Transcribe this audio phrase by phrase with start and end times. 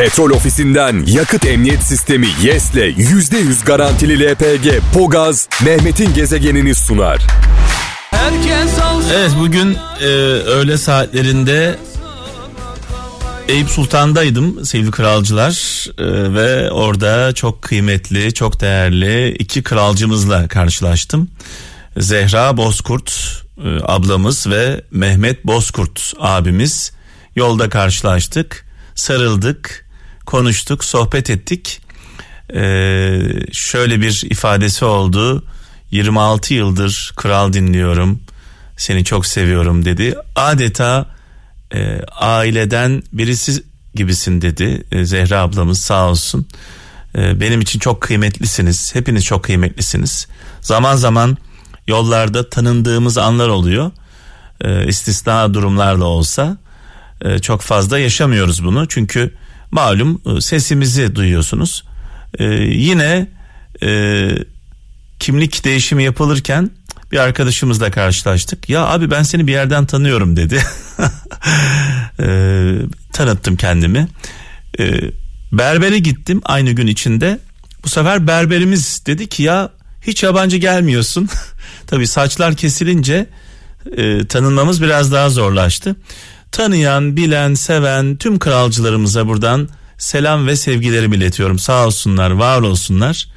[0.00, 7.26] Petrol ofisinden yakıt emniyet sistemi YES'le %100 garantili LPG Pogaz Mehmet'in gezegenini sunar.
[9.14, 11.78] Evet bugün e, öğle saatlerinde
[13.48, 21.30] Eyüp Sultan'daydım sevgili kralcılar e, ve orada çok kıymetli, çok değerli iki kralcımızla karşılaştım.
[21.96, 26.92] Zehra Bozkurt e, ablamız ve Mehmet Bozkurt abimiz
[27.36, 29.89] yolda karşılaştık, sarıldık,
[30.30, 31.80] konuştuk, sohbet ettik.
[32.54, 32.62] E,
[33.52, 35.44] şöyle bir ifadesi oldu.
[35.90, 38.20] 26 yıldır kral dinliyorum.
[38.76, 40.14] Seni çok seviyorum dedi.
[40.36, 41.06] Adeta
[41.74, 43.62] e, aileden birisi
[43.94, 46.46] gibisin dedi e, Zehra ablamız sağ olsun.
[47.14, 48.94] E, benim için çok kıymetlisiniz.
[48.94, 50.26] Hepiniz çok kıymetlisiniz.
[50.60, 51.36] Zaman zaman
[51.86, 53.90] yollarda tanındığımız anlar oluyor.
[54.60, 56.56] E, istisna durumlarla olsa
[57.22, 58.88] e, çok fazla yaşamıyoruz bunu.
[58.88, 59.39] Çünkü
[59.70, 61.84] malum e, sesimizi duyuyorsunuz.
[62.38, 63.26] E, yine
[63.82, 64.30] e,
[65.18, 66.70] kimlik değişimi yapılırken
[67.12, 68.68] bir arkadaşımızla karşılaştık.
[68.68, 70.62] Ya abi ben seni bir yerden tanıyorum dedi.
[72.20, 72.26] e,
[73.12, 74.08] tanıttım kendimi.
[74.78, 75.00] E,
[75.52, 77.38] berbere gittim aynı gün içinde.
[77.84, 79.70] Bu sefer berberimiz dedi ki ya
[80.02, 81.28] hiç yabancı gelmiyorsun.
[81.86, 83.26] Tabii saçlar kesilince
[83.96, 85.96] e, tanınmamız biraz daha zorlaştı.
[86.52, 91.58] Tanıyan, bilen, seven tüm kralcılarımıza buradan selam ve sevgilerimi iletiyorum.
[91.58, 93.28] Sağ olsunlar, var olsunlar.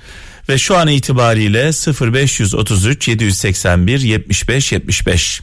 [0.50, 5.42] Ve şu an itibariyle 0533 781 75 75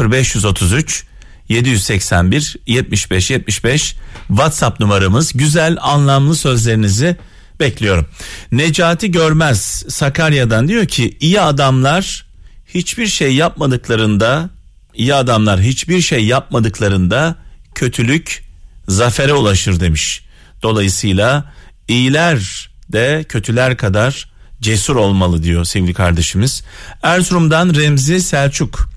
[0.00, 1.04] 0533
[1.48, 3.96] 781 75 75
[4.28, 5.32] WhatsApp numaramız.
[5.32, 7.16] Güzel anlamlı sözlerinizi
[7.60, 8.06] bekliyorum.
[8.52, 12.26] Necati Görmez Sakarya'dan diyor ki iyi adamlar
[12.66, 14.50] hiçbir şey yapmadıklarında
[14.96, 17.36] iyi adamlar hiçbir şey yapmadıklarında
[17.74, 18.44] kötülük
[18.88, 20.24] zafere ulaşır demiş.
[20.62, 21.52] Dolayısıyla
[21.88, 24.30] iyiler de kötüler kadar
[24.60, 26.62] cesur olmalı diyor sevgili kardeşimiz.
[27.02, 28.88] Erzurum'dan Remzi Selçuk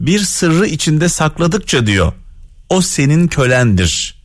[0.00, 2.12] bir sırrı içinde sakladıkça diyor
[2.68, 4.18] o senin kölendir.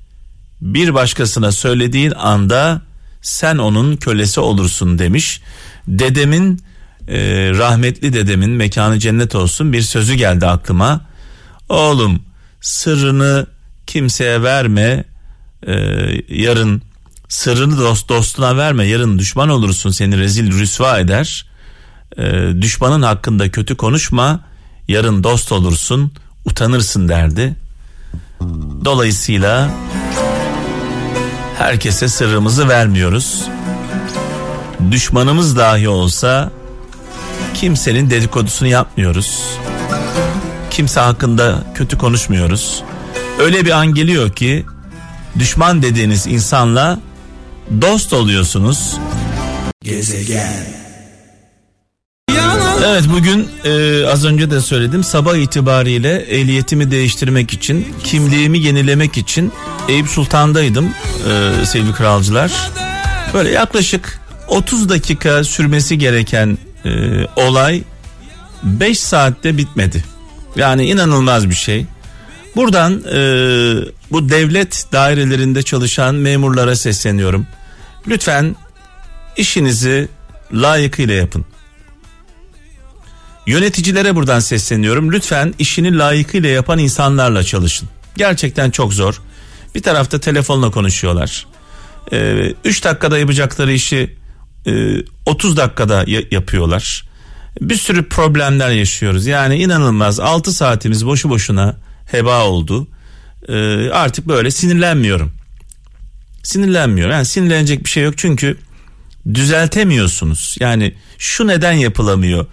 [0.61, 2.81] Bir başkasına söylediğin anda
[3.21, 5.41] sen onun kölesi olursun demiş.
[5.87, 6.61] Dedemin
[7.07, 7.17] e,
[7.49, 11.12] rahmetli dedemin mekanı cennet olsun bir sözü geldi aklıma.
[11.69, 12.21] Oğlum
[12.61, 13.47] sırrını
[13.87, 15.03] kimseye verme
[15.67, 15.73] e,
[16.29, 16.81] yarın
[17.29, 21.45] sırrını dost dostuna verme yarın düşman olursun seni rezil rüsva eder.
[22.17, 22.21] E,
[22.61, 24.39] düşmanın hakkında kötü konuşma
[24.87, 26.11] yarın dost olursun
[26.45, 27.55] utanırsın derdi.
[28.85, 29.69] Dolayısıyla
[31.57, 33.43] herkese sırrımızı vermiyoruz.
[34.91, 36.51] Düşmanımız dahi olsa
[37.53, 39.41] kimsenin dedikodusunu yapmıyoruz.
[40.73, 42.83] Kimse hakkında kötü konuşmuyoruz.
[43.39, 44.65] Öyle bir an geliyor ki
[45.39, 46.99] düşman dediğiniz insanla
[47.81, 48.97] dost oluyorsunuz.
[49.81, 50.65] Gezegen.
[52.85, 59.51] Evet bugün e, az önce de söyledim sabah itibariyle ehliyetimi değiştirmek için kimliğimi yenilemek için
[59.87, 62.51] Eyüp Sultan'daydım e, sevgili kralcılar.
[63.33, 66.89] Böyle yaklaşık 30 dakika sürmesi gereken e,
[67.35, 67.81] olay
[68.63, 70.12] 5 saatte bitmedi.
[70.55, 71.85] Yani inanılmaz bir şey.
[72.55, 73.19] Buradan e,
[74.11, 77.47] bu devlet dairelerinde çalışan memurlara sesleniyorum.
[78.07, 78.55] Lütfen
[79.37, 80.07] işinizi
[80.53, 81.45] layıkıyla yapın.
[83.47, 85.11] Yöneticilere buradan sesleniyorum.
[85.11, 87.89] Lütfen işini layıkıyla yapan insanlarla çalışın.
[88.17, 89.21] Gerçekten çok zor.
[89.75, 91.47] Bir tarafta telefonla konuşuyorlar.
[92.11, 94.15] 3 ee, dakikada yapacakları işi
[94.67, 94.71] e,
[95.25, 97.05] 30 dakikada yapıyorlar.
[97.61, 99.25] Bir sürü problemler yaşıyoruz.
[99.25, 101.75] Yani inanılmaz 6 saatimiz boşu boşuna
[102.11, 102.87] heba oldu.
[103.47, 105.31] Ee, artık böyle sinirlenmiyorum.
[106.43, 107.13] Sinirlenmiyorum.
[107.13, 108.57] Yani sinirlenecek bir şey yok çünkü
[109.33, 110.55] düzeltemiyorsunuz.
[110.59, 112.45] Yani şu neden yapılamıyor?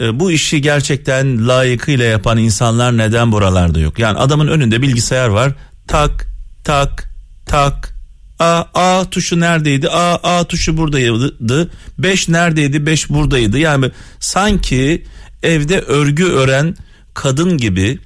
[0.00, 3.98] e, bu işi gerçekten layıkıyla yapan insanlar neden buralarda yok?
[3.98, 5.52] Yani adamın önünde bilgisayar var.
[5.88, 6.26] Tak
[6.64, 7.08] tak
[7.46, 7.95] tak
[8.38, 9.88] A, A tuşu neredeydi?
[9.88, 11.70] A, A tuşu buradaydı.
[11.98, 12.86] 5 neredeydi?
[12.86, 13.58] 5 buradaydı.
[13.58, 13.90] Yani
[14.20, 15.04] sanki
[15.42, 16.76] evde örgü ören
[17.14, 17.98] kadın gibi,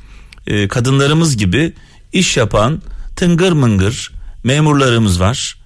[0.46, 1.72] e, kadınlarımız gibi
[2.12, 2.82] iş yapan
[3.16, 4.12] tıngır mıngır
[4.44, 5.56] memurlarımız var.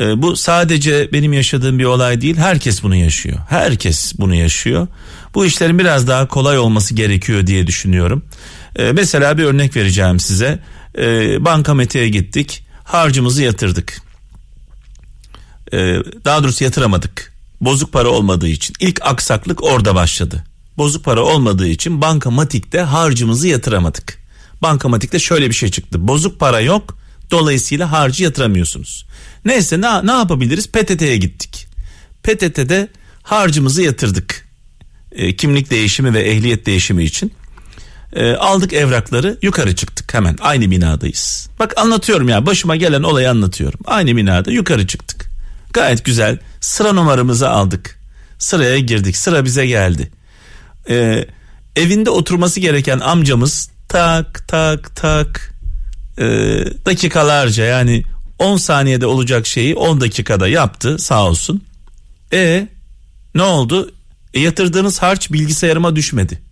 [0.00, 2.36] E, bu sadece benim yaşadığım bir olay değil.
[2.36, 3.38] Herkes bunu yaşıyor.
[3.48, 4.86] Herkes bunu yaşıyor.
[5.34, 8.24] Bu işlerin biraz daha kolay olması gerekiyor diye düşünüyorum.
[8.76, 10.58] E, mesela bir örnek vereceğim size.
[10.98, 11.04] E,
[11.44, 12.64] bankamatiğe gittik.
[12.84, 14.07] Harcımızı yatırdık.
[15.72, 15.76] E,
[16.24, 17.32] daha doğrusu yatıramadık.
[17.60, 18.76] Bozuk para olmadığı için.
[18.80, 20.44] İlk aksaklık orada başladı.
[20.78, 24.18] Bozuk para olmadığı için bankamatikte harcımızı yatıramadık.
[24.62, 26.08] Bankamatikte şöyle bir şey çıktı.
[26.08, 26.98] Bozuk para yok,
[27.30, 29.06] Dolayısıyla harcı yatıramıyorsunuz.
[29.44, 30.68] Neyse ne, ne yapabiliriz?
[30.68, 31.66] PTT'ye gittik.
[32.22, 32.88] PTT'de
[33.22, 34.48] harcımızı yatırdık.
[35.12, 37.32] E, kimlik değişimi ve ehliyet değişimi için.
[38.12, 41.48] E, aldık evrakları yukarı çıktık hemen aynı binadayız.
[41.58, 43.80] Bak anlatıyorum ya başıma gelen olayı anlatıyorum.
[43.84, 45.27] Aynı binada yukarı çıktık.
[45.72, 47.98] Gayet güzel sıra numaramızı aldık.
[48.38, 50.10] Sıraya girdik sıra bize geldi.
[50.90, 51.26] E,
[51.76, 55.54] evinde oturması gereken amcamız tak tak tak
[56.18, 56.24] e,
[56.86, 58.02] dakikalarca yani
[58.38, 61.64] 10 saniyede olacak şeyi 10 dakikada yaptı sağ olsun.
[62.32, 62.68] E
[63.34, 63.92] ne oldu?
[64.34, 66.42] E, yatırdığınız harç bilgisayarıma düşmedi.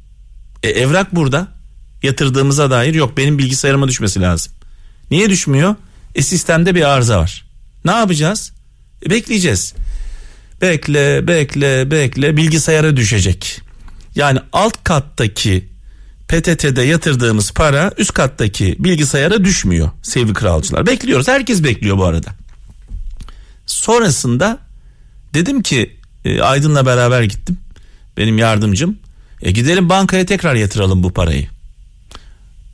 [0.62, 1.48] E, evrak burada.
[2.02, 4.52] Yatırdığımıza dair yok benim bilgisayarıma düşmesi lazım.
[5.10, 5.74] Niye düşmüyor?
[6.14, 7.44] E sistemde bir arıza var.
[7.84, 8.52] Ne yapacağız?
[9.06, 9.74] E, bekleyeceğiz.
[10.60, 13.60] Bekle, bekle, bekle bilgisayara düşecek.
[14.14, 15.68] Yani alt kattaki
[16.28, 20.86] PTT'de yatırdığımız para üst kattaki bilgisayara düşmüyor sevgili kralcılar.
[20.86, 21.28] Bekliyoruz.
[21.28, 22.30] Herkes bekliyor bu arada.
[23.66, 24.58] Sonrasında
[25.34, 27.58] dedim ki e, Aydın'la beraber gittim.
[28.16, 28.98] Benim yardımcım.
[29.42, 31.48] E gidelim bankaya tekrar yatıralım bu parayı.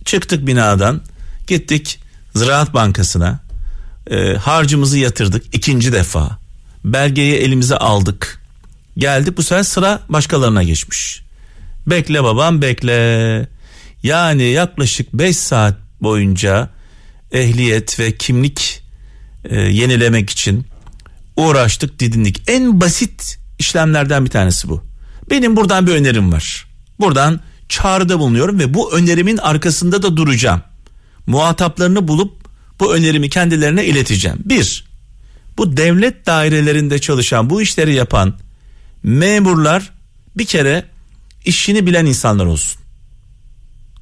[0.04, 1.02] Çıktık binadan.
[1.46, 2.00] Gittik
[2.34, 3.40] Ziraat Bankası'na.
[4.10, 6.38] E, harcımızı yatırdık ikinci defa.
[6.84, 8.42] Belgeyi elimize aldık.
[8.98, 11.22] Geldik bu sefer sıra başkalarına geçmiş.
[11.86, 13.48] Bekle babam bekle.
[14.02, 16.70] Yani yaklaşık 5 saat boyunca
[17.32, 18.82] ehliyet ve kimlik
[19.44, 20.66] e, yenilemek için
[21.36, 22.42] uğraştık didindik.
[22.46, 24.84] En basit işlemlerden bir tanesi bu.
[25.30, 26.66] Benim buradan bir önerim var.
[27.00, 30.62] Buradan çağrıda bulunuyorum ve bu önerimin arkasında da duracağım.
[31.26, 32.41] Muhataplarını bulup
[32.82, 34.38] bu önerimi kendilerine ileteceğim.
[34.44, 34.84] Bir,
[35.58, 38.34] bu devlet dairelerinde çalışan bu işleri yapan
[39.02, 39.92] memurlar
[40.36, 40.84] bir kere
[41.44, 42.82] işini bilen insanlar olsun.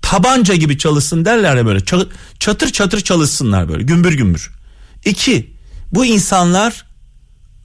[0.03, 1.81] Tabanca gibi çalışsın derler ya böyle
[2.39, 4.51] çatır çatır çalışsınlar böyle gümbür gümbür.
[5.05, 5.51] İki
[5.93, 6.87] bu insanlar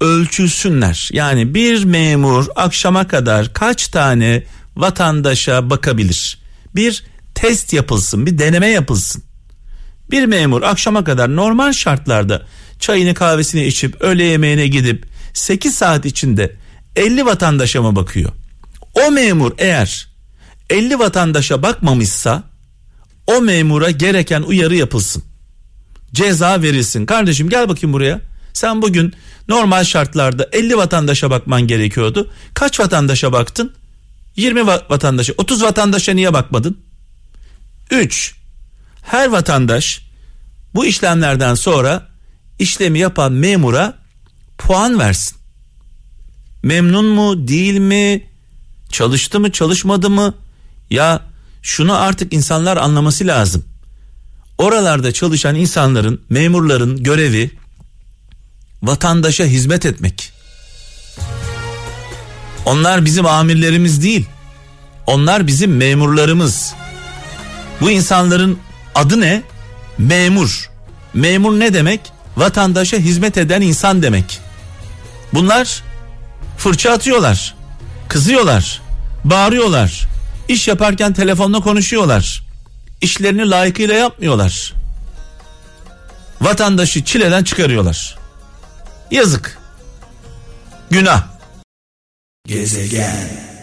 [0.01, 1.09] ölçülsünler.
[1.13, 4.43] Yani bir memur akşama kadar kaç tane
[4.75, 6.39] vatandaşa bakabilir?
[6.75, 7.03] Bir
[7.35, 9.23] test yapılsın, bir deneme yapılsın.
[10.11, 12.45] Bir memur akşama kadar normal şartlarda
[12.79, 16.55] çayını kahvesini içip öğle yemeğine gidip 8 saat içinde
[16.95, 18.31] 50 vatandaşa mı bakıyor?
[18.93, 20.07] O memur eğer
[20.69, 22.43] 50 vatandaşa bakmamışsa
[23.27, 25.23] o memura gereken uyarı yapılsın.
[26.13, 27.05] Ceza verilsin.
[27.05, 28.21] Kardeşim gel bakayım buraya.
[28.53, 29.13] Sen bugün
[29.47, 32.31] normal şartlarda 50 vatandaşa bakman gerekiyordu.
[32.53, 33.73] Kaç vatandaşa baktın?
[34.35, 35.33] 20 vatandaşa.
[35.37, 36.77] 30 vatandaşa niye bakmadın?
[37.91, 38.35] 3.
[39.05, 40.01] Her vatandaş
[40.75, 42.07] bu işlemlerden sonra
[42.59, 43.93] işlemi yapan memura
[44.57, 45.37] puan versin.
[46.63, 48.23] Memnun mu, değil mi?
[48.91, 50.33] Çalıştı mı, çalışmadı mı?
[50.89, 51.21] Ya
[51.61, 53.65] şunu artık insanlar anlaması lazım.
[54.57, 57.51] Oralarda çalışan insanların, memurların görevi
[58.83, 60.31] vatandaşa hizmet etmek.
[62.65, 64.25] Onlar bizim amirlerimiz değil.
[65.07, 66.73] Onlar bizim memurlarımız.
[67.81, 68.59] Bu insanların
[68.95, 69.43] adı ne?
[69.97, 70.69] Memur.
[71.13, 72.01] Memur ne demek?
[72.37, 74.39] Vatandaşa hizmet eden insan demek.
[75.33, 75.83] Bunlar
[76.57, 77.55] fırça atıyorlar.
[78.07, 78.81] Kızıyorlar.
[79.23, 80.07] Bağırıyorlar.
[80.47, 82.45] İş yaparken telefonla konuşuyorlar.
[83.01, 84.73] İşlerini layıkıyla yapmıyorlar.
[86.41, 88.17] Vatandaşı çileden çıkarıyorlar.
[89.11, 89.57] Yazık.
[90.91, 91.23] Günah.
[92.47, 93.54] Gezegen.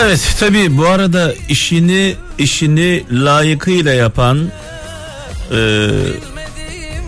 [0.00, 4.50] Evet tabi bu arada işini işini layıkıyla yapan
[5.52, 5.88] e,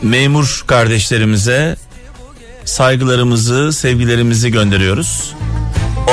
[0.02, 1.76] memur kardeşlerimize
[2.64, 5.34] saygılarımızı sevgilerimizi gönderiyoruz.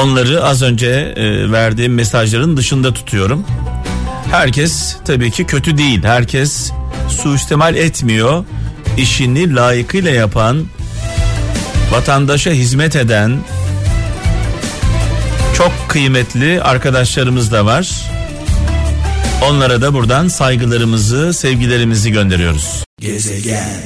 [0.04, 3.46] Onları az önce e, verdiğim mesajların dışında tutuyorum.
[4.32, 6.04] Herkes tabii ki kötü değil.
[6.04, 6.72] Herkes
[7.10, 8.46] suistimal etmiyor
[8.98, 10.66] işini layıkıyla yapan,
[11.92, 13.40] vatandaşa hizmet eden
[15.68, 17.90] çok kıymetli arkadaşlarımız da var.
[19.50, 22.84] Onlara da buradan saygılarımızı, sevgilerimizi gönderiyoruz.
[23.02, 23.82] Gezegen.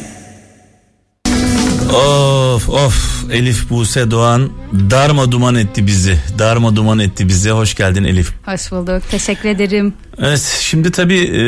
[1.90, 4.52] Of of Elif Buse Doğan
[4.90, 6.18] darma duman etti bizi.
[6.40, 7.50] Darma duman etti bizi.
[7.50, 8.32] Hoş geldin Elif.
[8.46, 9.04] Hoş bulduk.
[9.12, 9.94] Teşekkür ederim.
[10.18, 11.44] Evet şimdi tabii e,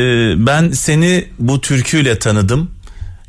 [0.46, 2.70] ben seni bu türküyle tanıdım.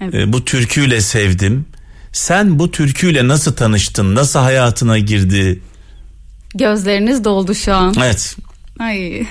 [0.01, 0.15] Evet.
[0.15, 1.65] E, bu türküyle sevdim.
[2.11, 4.15] Sen bu türküyle nasıl tanıştın?
[4.15, 5.61] Nasıl hayatına girdi?
[6.55, 7.93] Gözleriniz doldu şu an.
[7.97, 8.35] Evet.
[8.79, 9.25] Ay.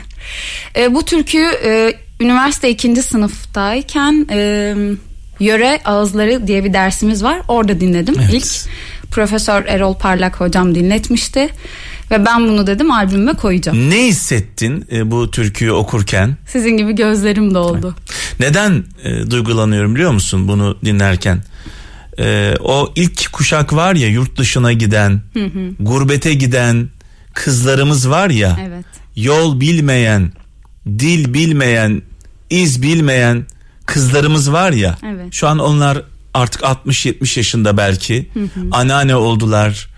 [0.76, 4.75] E, bu türkü e, üniversite ikinci sınıftayken e,
[5.40, 7.40] yöre ağızları diye bir dersimiz var.
[7.49, 8.35] Orada dinledim evet.
[8.35, 8.75] ilk.
[9.11, 11.49] Profesör Erol Parlak hocam dinletmişti.
[12.11, 13.90] Ve ben bunu dedim albümüme koyacağım.
[13.90, 16.37] Ne hissettin e, bu türküyü okurken?
[16.47, 17.97] Sizin gibi gözlerim doldu.
[18.40, 21.43] Neden e, duygulanıyorum biliyor musun bunu dinlerken?
[22.19, 25.21] E, o ilk kuşak var ya yurt dışına giden,
[25.81, 26.88] gurbete giden
[27.35, 28.59] kızlarımız var ya.
[28.69, 28.85] Evet.
[29.17, 30.33] Yol bilmeyen,
[30.87, 32.03] dil bilmeyen,
[32.50, 33.47] iz bilmeyen
[33.87, 34.99] kızlarımız var ya.
[35.07, 35.33] Evet.
[35.33, 36.03] Şu an onlar
[36.35, 38.31] artık 60-70 yaşında belki.
[38.73, 39.88] Anneanne oldular,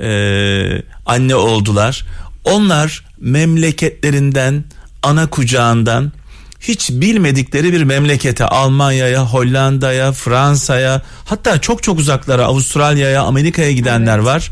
[0.00, 2.06] e, anne oldular.
[2.44, 4.64] Onlar memleketlerinden,
[5.02, 6.12] ana kucağından
[6.60, 14.50] hiç bilmedikleri bir memlekete Almanya'ya, Hollanda'ya, Fransa'ya hatta çok çok uzaklara Avustralya'ya, Amerika'ya gidenler var.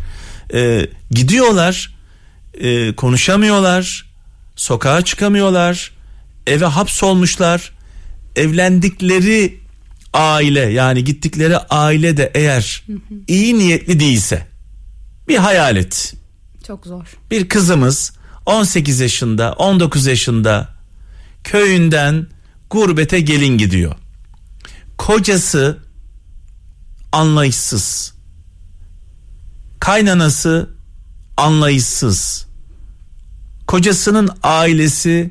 [0.55, 1.94] E, gidiyorlar,
[2.61, 4.11] e, konuşamıyorlar,
[4.57, 5.93] sokağa çıkamıyorlar,
[6.47, 7.75] eve hapsolmuşlar.
[8.37, 9.61] Evlendikleri
[10.13, 12.85] aile yani gittikleri aile de eğer
[13.27, 14.47] iyi niyetli değilse
[15.29, 16.15] bir hayal et.
[16.67, 17.05] Çok zor.
[17.31, 18.13] Bir kızımız
[18.47, 20.69] 18 yaşında 19 yaşında
[21.45, 22.27] köyünden
[22.71, 23.95] gurbete gelin gidiyor.
[24.99, 25.79] Kocası
[27.13, 28.15] anlayışsız.
[29.81, 30.74] Kaynanası
[31.37, 32.47] anlayışsız.
[33.67, 35.31] Kocasının ailesi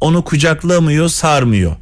[0.00, 1.76] onu kucaklamıyor, sarmıyor.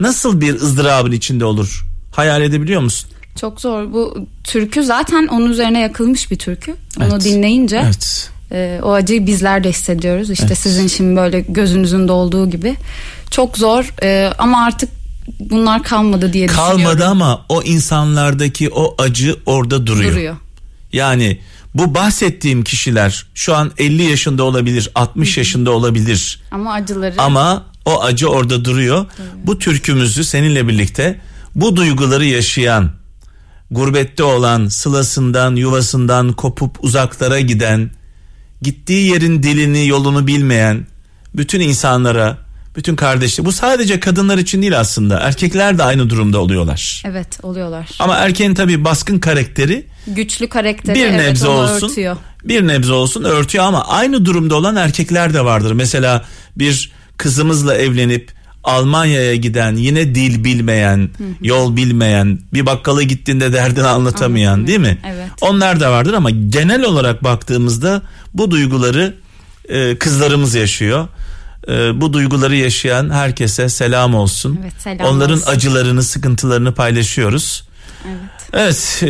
[0.00, 1.86] Nasıl bir ızdırabın içinde olur?
[2.12, 3.10] Hayal edebiliyor musun?
[3.40, 3.92] Çok zor.
[3.92, 6.74] Bu türkü zaten onun üzerine yakılmış bir türkü.
[7.00, 7.24] Onu Evet.
[7.24, 8.30] dinleyince Evet.
[8.52, 10.30] e, o acıyı bizler de hissediyoruz.
[10.30, 10.58] İşte Evet.
[10.58, 12.76] sizin şimdi böyle gözünüzün dolduğu gibi.
[13.30, 14.90] Çok zor e, ama artık
[15.40, 17.02] bunlar kalmadı diye Kalmadı düşünüyorum.
[17.10, 20.12] ama o insanlardaki o acı orada duruyor.
[20.12, 20.36] Duruyor.
[20.92, 21.38] Yani
[21.78, 26.40] bu bahsettiğim kişiler şu an 50 yaşında olabilir, 60 yaşında olabilir.
[26.50, 29.06] Ama acıları Ama o acı orada duruyor.
[29.44, 31.20] Bu türkümüzü seninle birlikte
[31.54, 32.90] bu duyguları yaşayan,
[33.70, 37.90] gurbette olan, sılasından, yuvasından kopup uzaklara giden,
[38.62, 40.86] gittiği yerin dilini, yolunu bilmeyen
[41.34, 42.38] bütün insanlara,
[42.76, 43.46] bütün kardeşler.
[43.46, 45.18] Bu sadece kadınlar için değil aslında.
[45.20, 47.02] Erkekler de aynı durumda oluyorlar.
[47.06, 47.88] evet oluyorlar.
[47.98, 51.88] Ama erkeğin tabii baskın karakteri Güçlü karakteri bir evet, nebze olsun.
[51.88, 52.16] örtüyor.
[52.44, 55.72] Bir nebze olsun örtüyor ama aynı durumda olan erkekler de vardır.
[55.72, 56.24] Mesela
[56.56, 61.10] bir kızımızla evlenip Almanya'ya giden yine dil bilmeyen,
[61.42, 64.98] yol bilmeyen, bir bakkala gittiğinde derdini anlatamayan değil mi?
[65.06, 65.26] Evet.
[65.40, 68.02] Onlar da vardır ama genel olarak baktığımızda
[68.34, 69.14] bu duyguları
[69.68, 71.08] e, kızlarımız yaşıyor.
[71.68, 74.58] E, bu duyguları yaşayan herkese selam olsun.
[74.62, 75.50] Evet, selam Onların olsun.
[75.50, 77.68] acılarını, sıkıntılarını paylaşıyoruz.
[78.06, 78.16] Evet.
[78.52, 79.08] Evet e,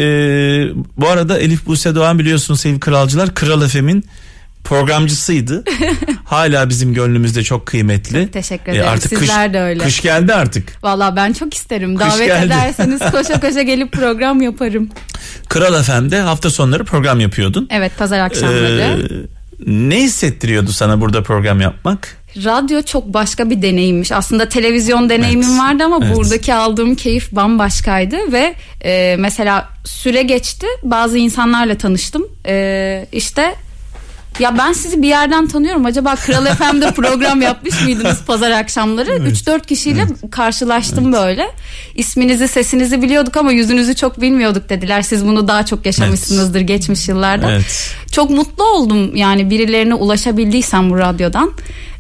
[0.97, 4.05] bu arada Elif Buse Doğan biliyorsunuz sevgili kralcılar Kral FM'in
[4.65, 5.65] programcısıydı.
[6.25, 8.23] Hala bizim gönlümüzde çok kıymetli.
[8.25, 9.00] Çok teşekkür ederim.
[9.00, 9.85] Sizler kış, de öyle.
[9.85, 10.85] Kış geldi artık.
[10.85, 11.97] Valla ben çok isterim.
[11.97, 12.47] Kış Davet geldi.
[12.47, 14.88] ederseniz koşa koşa gelip program yaparım.
[15.49, 17.69] Kral FM'de hafta sonları program yapıyordun.
[17.71, 18.81] Evet pazar akşamları.
[18.81, 19.26] Ee,
[19.67, 22.17] ne hissettiriyordu sana burada program yapmak?
[22.45, 24.12] Radyo çok başka bir deneyimmiş.
[24.12, 25.61] Aslında televizyon deneyimim Evet.
[25.61, 26.16] vardı ama Evet.
[26.16, 30.66] buradaki aldığım keyif bambaşkaydı ve e, mesela süre geçti.
[30.83, 32.26] Bazı insanlarla tanıştım.
[32.47, 33.55] E, işte
[34.38, 35.87] ya ben sizi bir yerden tanıyorum.
[35.87, 39.11] Acaba Kral FM'de program yapmış mıydınız pazar akşamları?
[39.11, 41.47] 3-4 kişiyle karşılaştım böyle.
[41.95, 45.02] İsminizi, sesinizi biliyorduk ama yüzünüzü çok bilmiyorduk dediler.
[45.02, 47.50] Siz bunu daha çok yaşamışsınızdır geçmiş yıllarda.
[47.52, 47.90] Evet.
[48.12, 51.52] Çok mutlu oldum yani birilerine ulaşabildiysem bu radyodan.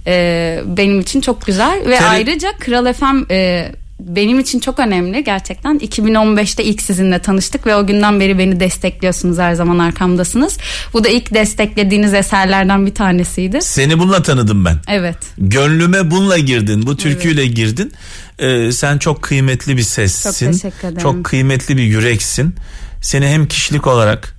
[0.06, 5.24] Ee, benim için çok güzel ve Tele- ayrıca Kral FM e, benim için çok önemli
[5.24, 5.78] gerçekten.
[5.78, 10.58] 2015'te ilk sizinle tanıştık ve o günden beri beni destekliyorsunuz her zaman arkamdasınız.
[10.92, 13.62] Bu da ilk desteklediğiniz eserlerden bir tanesiydi.
[13.62, 14.76] Seni bununla tanıdım ben.
[14.88, 15.16] Evet.
[15.38, 16.86] Gönlüme bununla girdin.
[16.86, 17.92] Bu türküyle girdin.
[18.38, 20.52] Ee, sen çok kıymetli bir sessin.
[20.52, 21.02] Çok teşekkür ederim.
[21.02, 22.54] Çok kıymetli bir yüreksin.
[23.02, 24.35] Seni hem kişilik olarak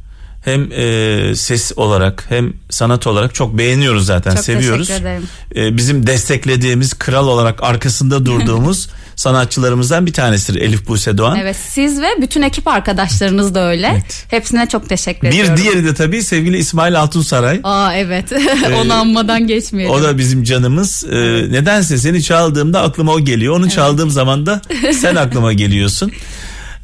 [0.48, 4.88] hem e, ses olarak hem sanat olarak çok beğeniyoruz zaten Çok seviyoruz.
[4.88, 5.24] teşekkür ederim.
[5.56, 11.38] E, bizim desteklediğimiz kral olarak arkasında durduğumuz sanatçılarımızdan bir tanesidir Elif Buse Doğan.
[11.40, 13.90] Evet siz ve bütün ekip arkadaşlarınız da öyle.
[13.94, 14.26] Evet.
[14.30, 15.58] Hepsine çok teşekkür Bir ediyorum.
[15.58, 17.60] diğeri de tabii sevgili İsmail Altunsaray.
[17.64, 18.26] Aa evet.
[18.82, 19.96] Onu anmadan geçmeyelim.
[19.96, 21.06] O da bizim canımız.
[21.12, 21.16] Ee,
[21.52, 23.56] nedense seni çaldığımda aklıma o geliyor.
[23.56, 24.62] Onu çaldığım zaman da
[25.02, 26.12] sen aklıma geliyorsun.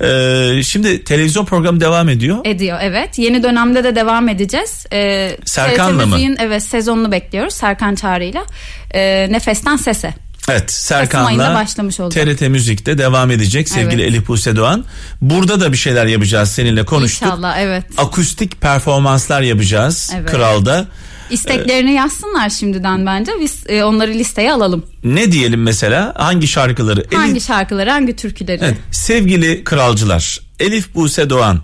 [0.03, 2.38] Ee, şimdi televizyon programı devam ediyor.
[2.45, 3.19] Ediyor evet.
[3.19, 4.86] Yeni dönemde de devam edeceğiz.
[4.93, 6.17] Ee, Serkan'la mı?
[6.39, 8.45] Evet sezonunu bekliyoruz Serkan Çağrı'yla.
[8.93, 10.13] Ee, Nefesten Sese.
[10.50, 12.27] Evet Serkan'la başlamış olacak.
[12.27, 14.12] TRT Müzik'te devam edecek sevgili Evet.
[14.12, 14.86] Elif Buse Doğan.
[15.22, 17.27] Burada da bir şeyler yapacağız seninle konuştuk.
[17.27, 17.83] İnşallah evet.
[17.98, 20.31] Akustik performanslar yapacağız Evet.
[20.31, 20.86] Kral'da.
[21.30, 23.32] İsteklerini yazsınlar şimdiden bence.
[23.42, 24.86] Biz e, onları listeye alalım.
[25.03, 26.13] Ne diyelim mesela?
[26.18, 27.06] Hangi şarkıları?
[27.13, 28.60] Hangi Elif, şarkıları, hangi türküleri?
[28.63, 31.62] Evet, sevgili kralcılar Elif Buse Doğan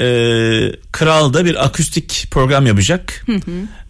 [0.00, 0.06] e,
[0.92, 3.26] Kral da bir akustik program yapacak.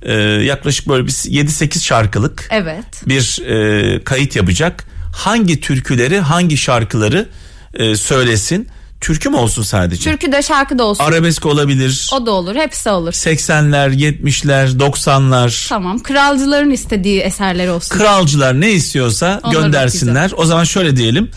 [0.02, 2.84] E, yaklaşık böyle bir 7-8 şarkılık Evet.
[3.06, 4.84] bir e, kayıt yapacak.
[5.16, 7.28] Hangi türküleri, hangi şarkıları
[7.74, 8.68] e, söylesin?
[9.00, 10.10] Türkü mü olsun sadece?
[10.10, 11.04] Türkü de şarkı da olsun.
[11.04, 12.10] Arabesk olabilir.
[12.12, 12.54] o da olur.
[12.54, 13.12] Hepsi olur.
[13.12, 15.68] 80'ler, 70'ler, 90'lar.
[15.68, 16.02] Tamam.
[16.02, 17.98] Kralcıların istediği eserler olsun.
[17.98, 20.32] Kralcılar ne istiyorsa Onları göndersinler.
[20.36, 21.30] O zaman şöyle diyelim.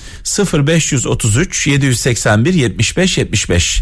[0.53, 3.81] 0533 781 75 75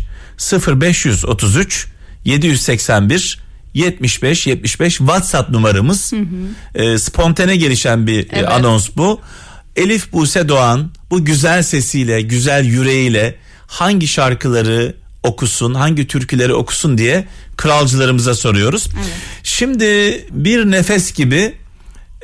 [0.67, 1.87] 0533
[2.25, 3.39] 781
[3.73, 6.13] 75 75 WhatsApp numaramız.
[6.75, 8.49] Ee, spontane gelişen bir e, Evet.
[8.49, 9.21] anons bu.
[9.75, 13.35] Elif Buse Doğan bu güzel sesiyle, güzel yüreğiyle
[13.71, 17.25] hangi şarkıları okusun, hangi türküleri okusun diye
[17.57, 18.87] kralcılarımıza soruyoruz.
[19.43, 19.85] Şimdi
[20.31, 21.55] bir nefes gibi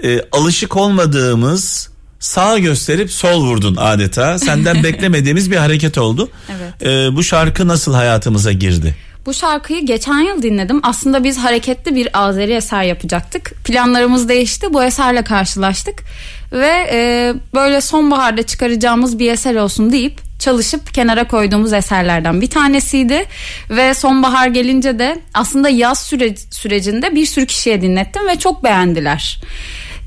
[0.04, 1.90] e, alışık olmadığımız
[2.20, 4.40] sağ gösterip sol vurdun adeta.
[4.40, 6.30] Senden beklemediğimiz bir hareket oldu.
[6.58, 6.88] Evet.
[6.88, 8.96] E, bu şarkı nasıl hayatımıza girdi?
[9.26, 10.80] Bu şarkıyı geçen yıl dinledim.
[10.84, 13.54] Aslında biz hareketli bir Azeri eser yapacaktık.
[13.64, 14.74] Planlarımız değişti.
[14.74, 16.04] Bu eserle karşılaştık.
[16.52, 23.26] Ve e, böyle sonbaharda çıkaracağımız bir eser olsun deyip çalışıp kenara koyduğumuz eserlerden bir tanesiydi.
[23.70, 29.42] Ve sonbahar gelince de aslında yaz süre, sürecinde bir sürü kişiye dinlettim ve çok beğendiler.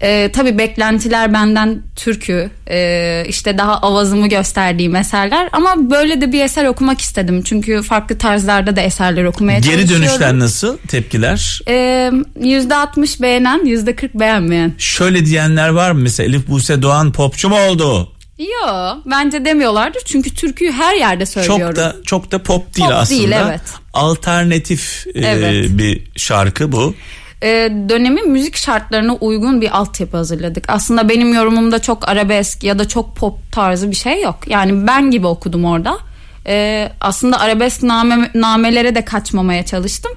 [0.02, 6.44] Ee, tabii beklentiler benden türkü e, işte daha avazımı gösterdiğim eserler ama böyle de bir
[6.44, 10.04] eser okumak istedim çünkü farklı tarzlarda da eserler okumaya Geri çalışıyorum.
[10.06, 10.76] dönüşler nasıl?
[10.88, 11.60] Tepkiler?
[11.68, 12.10] Ee,
[12.40, 14.72] %60 beğenen %40 beğenmeyen.
[14.78, 16.00] Şöyle diyenler var mı?
[16.00, 18.12] Mesela Elif Buse Doğan popçu mu oldu?
[18.40, 21.66] Yo bence demiyorlardır çünkü türküyü her yerde söylüyorum.
[21.66, 23.20] Çok da çok da pop değil Pop aslında.
[23.20, 23.60] değil, evet.
[23.92, 25.68] Alternatif e, Evet.
[25.70, 26.94] bir şarkı bu.
[27.42, 30.64] Ee, dönemin müzik şartlarına uygun bir altyapı hazırladık.
[30.68, 34.38] Aslında benim yorumumda çok arabesk ya da çok pop tarzı bir şey yok.
[34.46, 35.98] Yani ben gibi okudum orada.
[36.46, 40.12] Ee, aslında arabesk name, namelere de kaçmamaya çalıştım.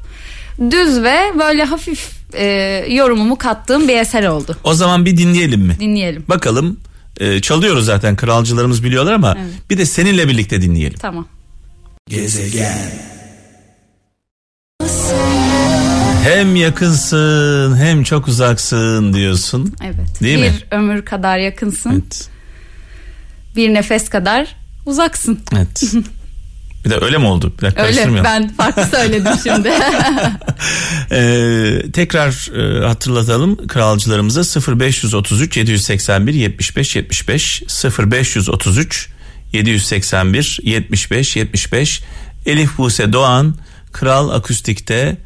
[0.72, 2.46] Düz ve böyle hafif e,
[2.90, 4.58] yorumumu kattığım bir eser oldu.
[4.64, 5.78] O zaman bir dinleyelim mi?
[5.80, 6.26] Dinleyelim.
[6.30, 6.80] Bakalım
[7.20, 9.54] e, çalıyoruz zaten kralcılarımız biliyorlar ama Evet.
[9.70, 11.00] bir de seninle birlikte dinleyelim.
[11.00, 11.28] Tamam.
[16.24, 19.74] Hem yakınsın hem çok uzaksın diyorsun.
[19.84, 20.22] Evet.
[20.22, 20.56] Değil bir mi?
[20.72, 21.92] ömür kadar yakınsın.
[21.92, 22.30] Evet.
[23.56, 25.40] Bir nefes kadar uzaksın.
[25.56, 25.84] Evet.
[26.86, 27.54] bir de öyle mi oldu?
[27.58, 29.72] Bir dakika Öyle ben farklı söyledim şimdi.
[31.12, 37.64] Ee, tekrar e, hatırlatalım kralcılarımıza 0533 781 75 75
[38.00, 39.10] 0533
[39.54, 42.02] 781 75 75
[42.46, 43.56] Elif Buse Doğan
[43.92, 45.18] Kral Akustik'te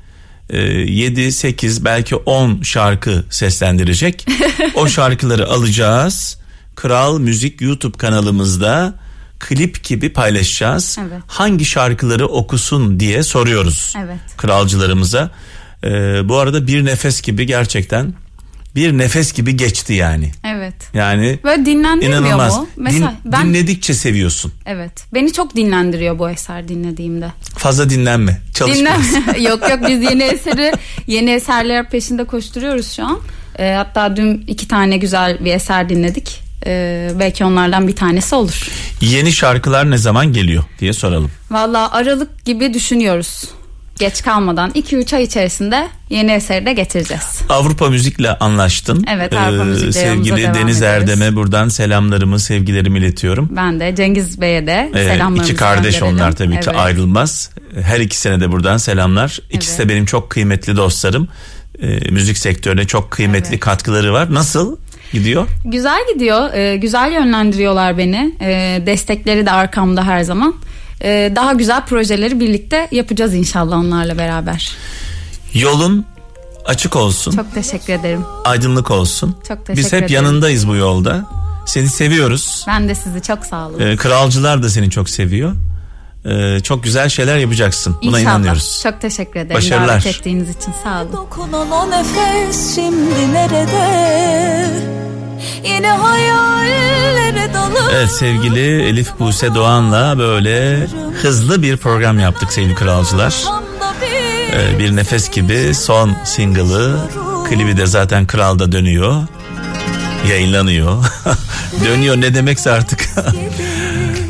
[0.50, 4.26] e, 7 8 belki 10 şarkı seslendirecek.
[4.76, 6.38] o şarkıları alacağız.
[6.76, 8.94] Kral Müzik YouTube kanalımızda
[9.40, 10.98] klip gibi paylaşacağız.
[11.02, 11.22] Evet.
[11.28, 14.20] Hangi şarkıları okusun diye soruyoruz Evet.
[14.38, 15.32] kralcılarımıza.
[15.84, 15.90] Ee,
[16.30, 18.14] bu arada bir nefes gibi gerçekten
[18.76, 20.32] bir nefes gibi geçti yani.
[20.46, 20.74] evet.
[20.94, 22.58] Yani Böyle dinlendirmiyor inanılmaz.
[22.58, 22.68] mu?
[22.78, 24.52] Mesela Din- ben dinledikçe seviyorsun.
[24.66, 27.28] evet beni çok dinlendiriyor bu eser dinlediğimde.
[27.58, 28.42] Fazla dinlenme.
[28.54, 29.02] Çalış Dinlen
[29.42, 30.74] yok yok biz yeni eseri
[31.08, 33.20] yeni eserler peşinde koşturuyoruz şu an.
[33.60, 36.40] Ee, hatta dün iki tane güzel bir eser dinledik.
[36.68, 38.68] Ee, belki onlardan bir tanesi olur.
[39.02, 41.32] Yeni şarkılar ne zaman geliyor diye soralım.
[41.52, 43.44] Valla Aralık gibi düşünüyoruz.
[44.00, 47.24] Geç kalmadan 2-3 ay içerisinde yeni eseri de getireceğiz.
[47.50, 49.04] Avrupa Müzik'le anlaştın.
[49.08, 50.82] Ee, Evet, Avrupa Müzik'le yolumuza Sevgili Deniz ediyoruz.
[50.82, 53.50] Erdem'e buradan selamlarımı, sevgilerimi iletiyorum.
[53.52, 56.16] Ben de Cengiz Bey'e de Ee, selamlarımızı iki kardeş gönderelim.
[56.22, 56.80] onlar tabii ki Evet.
[56.80, 57.50] ayrılmaz.
[57.82, 59.40] Her ikisine de buradan selamlar.
[59.52, 59.86] İkisi Evet.
[59.86, 61.28] de benim çok kıymetli dostlarım.
[61.82, 63.60] Ee, müzik sektörüne çok kıymetli Evet.
[63.60, 64.34] katkıları var.
[64.34, 64.78] Nasıl
[65.14, 65.48] gidiyor?
[65.66, 66.54] Güzel gidiyor.
[66.54, 68.36] Ee, güzel yönlendiriyorlar beni.
[68.42, 70.56] Ee, destekleri de arkamda her zaman.
[71.04, 74.72] Ee, daha güzel projeleri birlikte yapacağız inşallah onlarla beraber.
[75.54, 76.06] Yolun
[76.66, 78.26] açık olsun, Çok teşekkür ederim.
[78.46, 79.36] aydınlık olsun.
[79.48, 80.14] Çok teşekkür Biz hep ederim.
[80.16, 81.26] yanındayız bu yolda.
[81.66, 82.66] Seni seviyoruz.
[82.68, 83.80] Ben de sizi çok sağ olun.
[83.80, 85.54] Ee, kralcılar da seni çok seviyor.
[86.28, 87.96] Ee, çok güzel şeyler yapacaksın.
[88.04, 88.36] Buna İnşallah.
[88.36, 88.80] inanıyoruz.
[88.84, 89.88] Çok teşekkür ederim Başarılar.
[89.88, 91.14] davet ettiğiniz için sağ olun.
[91.14, 94.70] Dokunan o nefes şimdi nerede?
[95.66, 100.88] Yine hayallere dalıp Evet sevgili Elif Buse Doğan'la böyle
[101.22, 103.44] hızlı bir program yaptık sevgili kralcılar.
[104.54, 106.98] Ee, bir nefes gibi son single'ı
[107.50, 109.16] klibi de zaten kralda dönüyor.
[110.30, 111.06] Yayınlanıyor.
[111.86, 113.10] dönüyor ne demekse artık.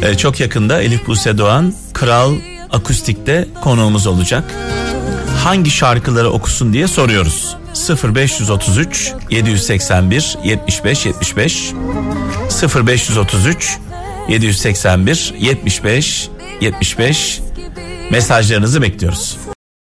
[0.02, 2.36] Ee, çok yakında Elif Buse Doğan Kral
[2.72, 4.44] Akustik'te konuğumuz olacak.
[5.44, 7.56] Hangi şarkıları okusun diye soruyoruz.
[8.04, 11.74] 0533 781 75 75
[12.76, 13.78] 0533
[14.30, 16.30] 781 75
[16.62, 17.40] 75
[18.12, 19.38] Mesajlarınızı bekliyoruz.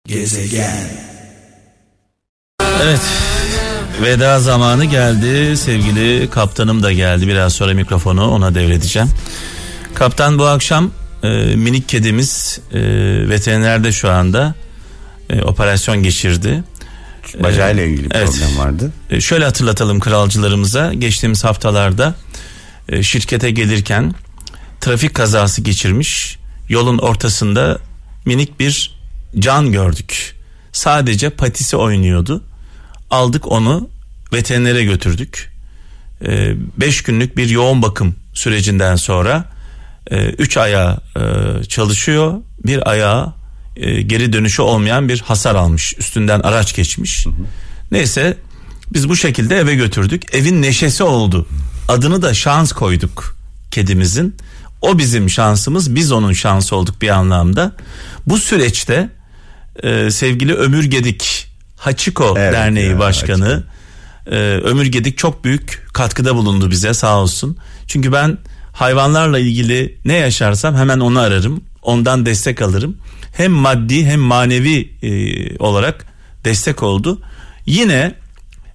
[0.08, 0.89] Gezegen.
[2.84, 3.01] Evet.
[4.01, 5.58] Veda zamanı geldi.
[5.58, 7.27] Sevgili kaptanım da geldi.
[7.27, 9.10] Biraz sonra mikrofonu ona devredeceğim.
[9.93, 10.91] Kaptan bu akşam
[11.23, 12.80] e, minik kedimiz e,
[13.30, 14.56] veterinerde şu anda
[15.30, 16.63] e, operasyon geçirdi.
[17.39, 18.32] Bacağıyla ilgili bir evet.
[18.32, 18.91] problem vardı.
[19.10, 20.93] E, şöyle hatırlatalım kralcılarımıza.
[20.93, 22.15] Geçtiğimiz haftalarda
[22.89, 24.15] e, şirkete gelirken
[24.82, 26.38] trafik kazası geçirmiş.
[26.69, 27.80] Yolun ortasında
[28.25, 28.97] minik bir
[29.39, 30.36] can gördük.
[30.71, 32.43] Sadece patisi oynuyordu.
[33.10, 33.89] Aldık onu
[34.34, 35.58] veterinere götürdük.
[36.21, 39.45] 5 günlük bir yoğun bakım sürecinden sonra
[40.15, 42.34] 3 ayağı e, çalışıyor.
[42.65, 43.34] Bir ayağı
[43.76, 45.93] e, geri dönüşü olmayan bir hasar almış.
[45.98, 47.28] Üstünden araç geçmiş.
[47.91, 48.38] Neyse
[48.93, 50.36] biz bu şekilde eve götürdük.
[50.36, 51.48] Evin neşesi oldu.
[51.88, 53.38] Adını da şans koyduk
[53.72, 54.36] kedimizin.
[54.82, 57.72] O bizim şansımız, biz onun şansı olduk bir anlamda.
[58.28, 59.10] Bu süreçte
[59.84, 63.63] e, sevgili Ömür Gedik Haçiko Evet Derneği ya, Başkanı
[64.28, 67.58] e, Ömür Gedik çok büyük katkıda bulundu bize sağ olsun.
[67.88, 68.38] Çünkü ben
[68.78, 71.63] hayvanlarla ilgili ne yaşarsam hemen onu ararım.
[71.82, 72.98] Ondan destek alırım.
[73.34, 75.10] Hem maddi hem manevi e,
[75.58, 76.06] olarak
[76.46, 77.22] destek oldu.
[77.66, 78.16] Yine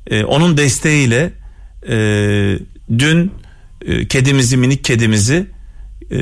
[0.07, 1.33] e, onun desteğiyle
[1.89, 1.97] e,
[2.99, 3.33] dün
[3.87, 5.47] e, kedimizi minik kedimizi
[6.13, 6.19] e,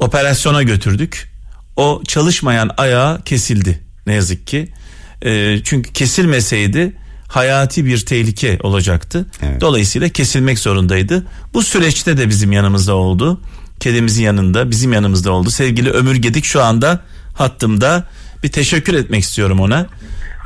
[0.00, 1.30] operasyona götürdük.
[1.76, 4.68] O çalışmayan ayağı kesildi ne yazık ki.
[5.22, 6.92] E, çünkü kesilmeseydi
[7.28, 9.26] hayati bir tehlike olacaktı.
[9.42, 9.60] Evet.
[9.60, 11.26] Dolayısıyla kesilmek zorundaydı.
[11.54, 13.40] Bu süreçte de bizim yanımızda oldu.
[13.80, 15.50] Kedimizin yanında, bizim yanımızda oldu.
[15.50, 17.00] Sevgili Ömür Gedik şu anda
[17.34, 18.04] hattımda.
[18.42, 19.86] Bir teşekkür etmek istiyorum ona.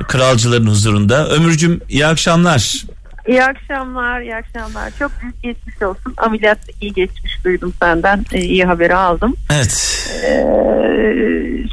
[0.07, 1.29] Kralcıların huzurunda.
[1.29, 2.83] Ömürcüm iyi akşamlar.
[3.27, 4.91] İyi akşamlar, iyi akşamlar.
[4.99, 6.13] Çok büyük geçmiş olsun.
[6.17, 8.25] Ameliyat iyi geçmiş duydum senden.
[8.31, 9.35] Ee, iyi haberi aldım.
[9.53, 10.07] Evet.
[10.23, 11.15] Ee,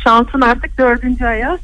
[0.04, 1.58] şansın artık dördüncü ayağı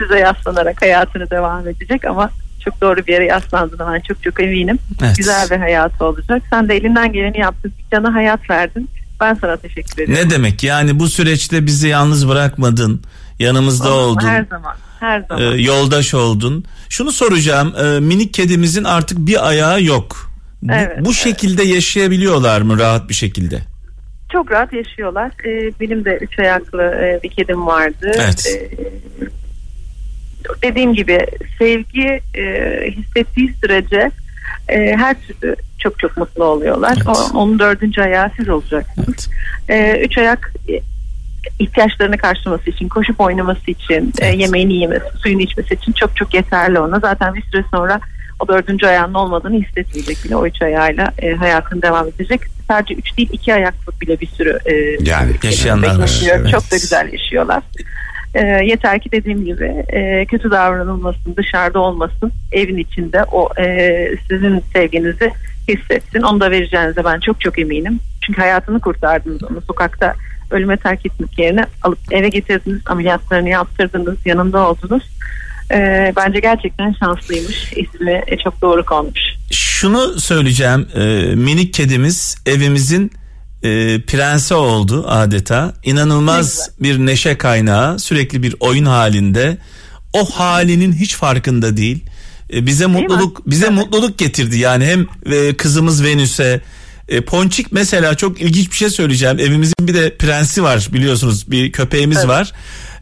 [0.00, 2.30] size yaslanarak hayatını devam edecek ama
[2.64, 4.78] çok doğru bir yere yaslandığına ben çok çok eminim.
[5.02, 5.16] Evet.
[5.16, 6.42] Güzel bir hayatı olacak.
[6.50, 7.72] Sen de elinden geleni yaptın.
[7.90, 8.88] Cana hayat verdin.
[9.20, 10.14] Ben sana teşekkür ederim.
[10.14, 13.02] Ne demek yani bu süreçte bizi yalnız bırakmadın.
[13.38, 14.26] Yanımızda oldun.
[14.26, 15.56] Her zaman, her e, zaman.
[15.58, 16.64] yoldaş oldun.
[16.88, 17.74] Şunu soracağım.
[17.84, 20.32] e, minik kedimizin artık bir ayağı yok.
[20.62, 21.14] Bu, Evet, bu evet.
[21.16, 23.62] şekilde yaşayabiliyorlar mı rahat bir şekilde?
[24.32, 25.32] Çok rahat yaşıyorlar.
[25.44, 28.12] Ee, benim de üç ayaklı e, bir kedim vardı.
[28.14, 28.46] Evet.
[28.46, 28.70] Ee,
[30.62, 31.26] dediğim gibi
[31.58, 32.44] sevgi e,
[32.90, 34.10] hissettiği sürece
[34.68, 36.94] e, her türlü çok çok mutlu oluyorlar.
[36.96, 37.06] Evet.
[37.08, 39.30] O, onun dördüncü ayağı siz olacaksınız.
[39.68, 39.98] Evet.
[39.98, 40.80] Ee, üç ayak e,
[41.58, 44.40] ihtiyaçlarını karşılaması için, koşup oynaması için, e, Evet.
[44.40, 47.00] yemeğini yemesi, suyunu içmesi için çok çok yeterli ona.
[47.00, 48.00] Zaten bir süre sonra
[48.40, 50.36] o dördüncü ayağının olmadığını hissetmeyecek bile.
[50.36, 52.40] O üç ayağıyla e, hayatını devam edecek.
[52.72, 56.22] Sadece üç değil iki ayaklı bile bir sürü e, Yani Yaşayanlar var.
[56.32, 56.50] Evet.
[56.50, 57.62] Çok da güzel yaşıyorlar.
[58.34, 64.62] E, yeter ki dediğim gibi e, kötü davranılmasın, dışarıda olmasın, evin içinde o e, sizin
[64.72, 65.30] sevginizi
[65.68, 66.22] hissetsin.
[66.22, 68.00] Onu da vereceğinize ben çok çok eminim.
[68.26, 69.60] Çünkü hayatını kurtardınız onu.
[69.60, 70.14] Sokakta
[70.50, 75.02] ölüme terk etmek yerine alıp eve getirdiniz, ameliyatlarını yaptırdınız, yanında oldunuz.
[75.72, 77.72] E, bence gerçekten şanslıymış.
[77.76, 79.20] İsmi e, çok doğru konmuş.
[79.50, 80.88] Şunu söyleyeceğim.
[80.94, 81.00] e,
[81.34, 83.10] minik kedimiz evimizin
[83.62, 83.68] e,
[84.06, 85.74] prensi oldu adeta.
[85.84, 87.98] İnanılmaz bir neşe kaynağı.
[87.98, 89.56] Sürekli bir oyun halinde.
[90.12, 92.04] O halinin hiç farkında değil.
[92.52, 92.92] E, bize mi?
[92.92, 93.76] mutluluk bize Evet.
[93.76, 94.58] mutluluk getirdi.
[94.58, 96.60] Yani hem e, kızımız Venüs'e
[97.08, 99.38] e, Ponçik mesela çok ilginç bir şey söyleyeceğim.
[99.38, 101.50] Evimizin bir de prensi var biliyorsunuz.
[101.50, 102.28] Bir köpeğimiz Evet.
[102.28, 102.52] var.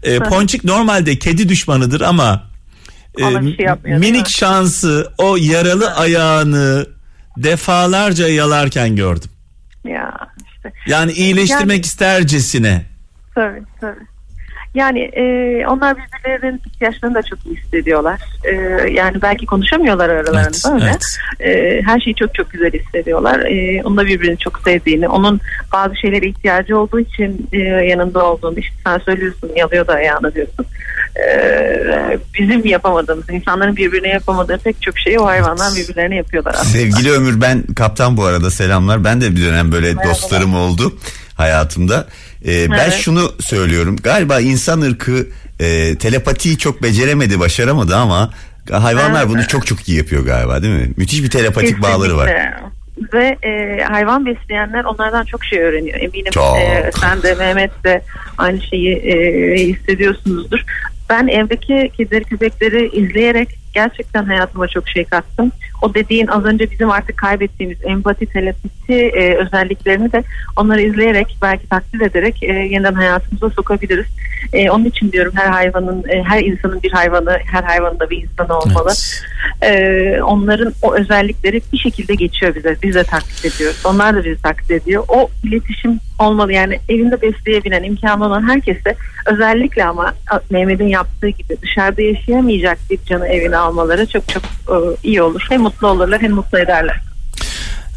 [0.03, 2.50] E, Ponçik normalde kedi düşmanıdır ama
[3.19, 4.31] e, bir şey minik mi?
[4.31, 6.87] şansı o yaralı ayağını
[7.37, 9.31] defalarca yalarken gördüm.
[9.85, 10.15] Ya
[10.55, 10.73] işte.
[10.87, 12.85] Yani iyileştirmek Yani- istercesine.
[13.35, 14.07] Tabii tabii.
[14.75, 15.23] Yani e,
[15.67, 18.21] onlar birbirlerinin ihtiyaçlarını da çok iyi hissediyorlar.
[18.45, 18.55] E,
[18.91, 20.85] yani belki konuşamıyorlar aralarında Evet, öyle.
[20.85, 21.19] evet.
[21.41, 23.41] E, her şeyi çok çok güzel hissediyorlar.
[23.41, 25.41] E, onun da birbirini çok sevdiğini, onun
[25.73, 30.67] bazı şeylere ihtiyacı olduğu için e, yanında olduğunu, işte sen söylüyorsun yalıyor da ayağını diyorsun.
[31.17, 36.69] E, bizim yapamadığımız, insanların birbirine yapamadığı pek çok şeyi o hayvanlar birbirlerine yapıyorlar aslında.
[36.69, 39.05] Sevgili Ömür ben kaptan bu arada selamlar.
[39.05, 40.99] Ben de bir dönem böyle dostlarım oldu
[41.35, 42.07] hayatımda.
[42.47, 42.93] Ee, ben Evet.
[42.93, 43.97] şunu söylüyorum.
[44.03, 45.27] Galiba insan ırkı
[45.61, 48.31] e, telepatiyi çok beceremedi, başaramadı ama
[48.71, 50.91] hayvanlar bunu çok çok iyi yapıyor galiba değil mi?
[50.97, 52.27] Müthiş bir telepatik bağları var.
[52.27, 52.71] Kesinlikle.
[53.13, 56.01] Ve e, hayvan besleyenler onlardan çok şey öğreniyor.
[56.01, 56.57] Eminim Çok.
[56.57, 58.03] e, sen de Mehmet de
[58.39, 59.15] aynı şeyi e,
[59.67, 60.61] hissediyorsunuzdur.
[61.11, 65.53] Ben evdeki kedileri köpekleri izleyerek gerçekten hayatıma çok şey kattın.
[65.83, 70.23] O dediğin az önce bizim artık kaybettiğimiz empati, telepati e, özelliklerini de
[70.57, 74.07] onları izleyerek belki takdir ederek e, yeniden hayatımıza sokabiliriz.
[74.53, 78.23] E, onun için diyorum her hayvanın, e, her insanın bir hayvanı, her hayvanın da bir
[78.23, 78.91] insanı olmalı.
[78.91, 79.23] Evet.
[79.63, 82.77] E, onların o özellikleri bir şekilde geçiyor bize.
[82.83, 83.83] Biz de taklit ediyoruz.
[83.85, 85.05] Onlar da bizi taklit ediyor.
[85.09, 86.53] O iletişim olmalı.
[86.53, 88.95] Yani evinde besleyebilen, imkanı olan herkese
[89.27, 90.15] özellikle ama
[90.51, 95.47] Mehmet'in yaptığı gibi dışarıda yaşayamayacak bir canı evine almaları çok çok e, iyi olur.
[95.49, 97.01] Hem mutlu olurlar hem mutlu ederler.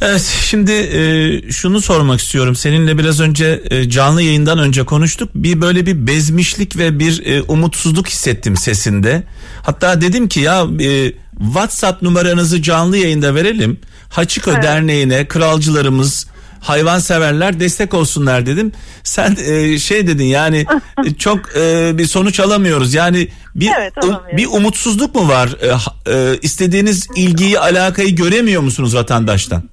[0.01, 2.55] Evet şimdi e, şunu sormak istiyorum.
[2.55, 5.29] Seninle biraz önce e, canlı yayından önce konuştuk.
[5.35, 9.23] Bir böyle bir bezmişlik ve bir e, umutsuzluk hissettim sesinde.
[9.61, 13.79] Hatta dedim ki ya e, WhatsApp numaranızı canlı yayında verelim.
[14.09, 14.63] Haçiko Evet.
[14.63, 16.27] Derneği'ne kralcılarımız
[16.63, 18.71] hayvanseverler destek olsunlar dedim.
[19.03, 20.65] Sen e, şey dedin yani
[21.17, 22.93] çok e, bir sonuç alamıyoruz.
[22.93, 25.49] Yani bir Evet, um- bir umutsuzluk mu var?
[25.61, 25.67] E,
[26.13, 29.63] e, istediğiniz ilgiyi, alakayı göremiyor musunuz vatandaştan?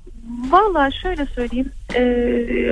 [0.51, 2.01] Valla şöyle söyleyeyim e,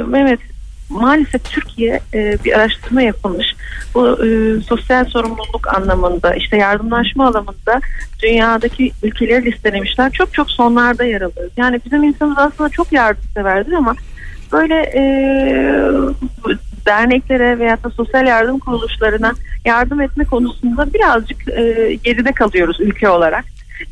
[0.03, 0.41] Mehmet
[0.89, 3.47] maalesef Türkiye e, bir araştırma yapılmış.
[3.95, 7.81] Bu e, sosyal sorumluluk anlamında işte yardımlaşma alanında
[8.23, 10.13] dünyadaki ülkeleri listelemişler.
[10.13, 11.53] Çok çok sonlarda yer alıyoruz.
[11.57, 13.95] Yani bizim insanımız aslında çok yardımseverdir ama
[14.53, 15.03] böyle e,
[16.87, 19.33] derneklere veya da sosyal yardım kuruluşlarına
[19.65, 23.45] yardım etme konusunda birazcık e, geride kalıyoruz ülke olarak.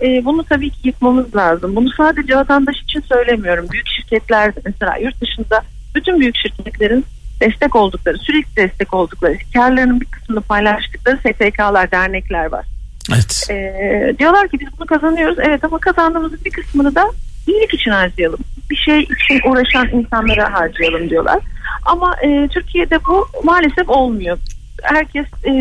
[0.03, 1.77] E, bunu tabii ki yıkmamız lazım.
[1.77, 3.67] Bunu sadece vatandaş için söylemiyorum.
[3.73, 5.63] Büyük şirketler mesela yurt dışında
[5.97, 7.05] bütün büyük şirketlerin
[7.41, 12.67] destek oldukları, sürekli destek oldukları, karlarının bir kısmını paylaştıkları STK'lar, dernekler var.
[13.15, 13.47] Evet.
[13.51, 15.39] Ee, diyorlar ki biz bunu kazanıyoruz.
[15.41, 17.11] Evet ama kazandığımızın bir kısmını da
[17.47, 18.39] iyilik için harcayalım.
[18.71, 21.39] Bir şey için uğraşan insanlara harcayalım diyorlar.
[21.85, 24.39] Ama e, Türkiye'de bu maalesef olmuyor.
[24.83, 25.53] Herkes e,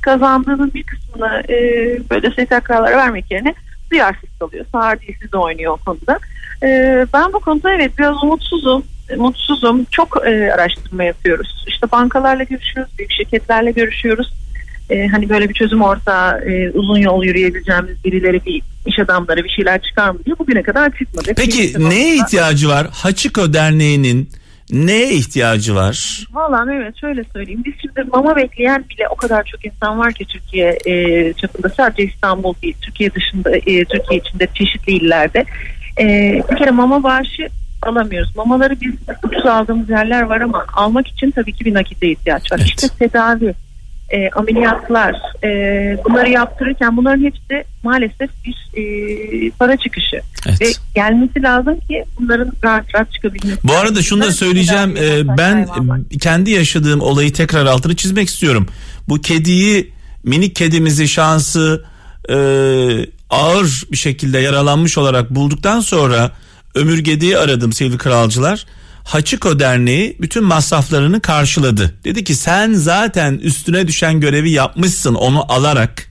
[0.00, 1.58] kazandığının bir kısmını e,
[2.10, 3.54] böyle STK'lara vermek yerine
[3.90, 4.64] duyarsız kalıyor.
[4.72, 6.18] Sağır dilsiz oynuyor o konuda.
[6.62, 6.68] E,
[7.14, 8.84] ben bu konuda evet biraz umutsuzum.
[9.16, 9.84] Mutsuzum.
[9.90, 11.64] Çok e, araştırma yapıyoruz.
[11.68, 14.32] İşte bankalarla görüşüyoruz, büyük şirketlerle görüşüyoruz
[14.90, 19.48] e, hani böyle bir çözüm orta e, uzun yol yürüyebileceğimiz birileri bir iş adamları bir
[19.48, 21.32] şeyler çıkar mı diye bugüne kadar çıkmadı.
[21.36, 22.86] Peki Kimse neye konusunda- ihtiyacı var?
[22.92, 24.30] Haçiko Derneği'nin
[24.70, 26.26] neye ihtiyacı var?
[26.32, 27.62] Valla evet şöyle söyleyeyim.
[27.64, 32.02] Biz şimdi mama bekleyen bile o kadar çok insan var ki Türkiye e, çapında sadece
[32.02, 35.44] İstanbul değil Türkiye dışında e, Türkiye içinde çeşitli illerde.
[36.00, 36.04] E,
[36.52, 37.48] bir kere mama bağışı
[37.86, 38.36] alamıyoruz.
[38.36, 38.94] Mamaları biz
[39.24, 42.58] ucuz aldığımız yerler var ama almak için tabii ki bir nakite ihtiyaç var.
[42.58, 42.68] Evet.
[42.68, 43.54] İşte tedavi,
[44.10, 45.48] e, ameliyatlar e,
[46.04, 50.20] bunları yaptırırken bunların hepsi maalesef bir e, para çıkışı.
[50.46, 50.60] Evet.
[50.60, 53.58] Ve gelmesi lazım ki bunların rahat rahat çıkabilmesi.
[53.64, 54.96] Bu arada şunu da söyleyeceğim.
[54.96, 55.68] yapan ben
[56.10, 58.68] e, kendi yaşadığım olayı tekrar altını çizmek istiyorum.
[59.08, 59.92] Bu kediyi
[60.24, 61.84] minik kedimizi şansı
[62.28, 62.36] e,
[63.30, 66.30] ağır bir şekilde yaralanmış olarak bulduktan sonra
[66.76, 68.66] Ömür Gedi'yi aradım sevgili kralcılar.
[69.04, 71.94] Haçiko Derneği bütün masraflarını karşıladı.
[72.04, 76.08] Dedi ki sen zaten üstüne düşen görevi yapmışsın onu alarak.